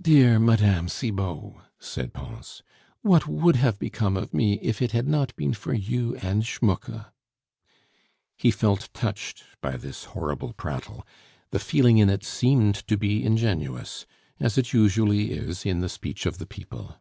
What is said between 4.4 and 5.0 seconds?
if it